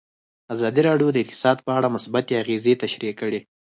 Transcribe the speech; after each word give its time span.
ازادي 0.53 0.81
راډیو 0.89 1.09
د 1.13 1.17
اقتصاد 1.23 1.57
په 1.65 1.71
اړه 1.77 1.93
مثبت 1.95 2.25
اغېزې 2.41 2.73
تشریح 2.83 3.13
کړي. 3.21 3.39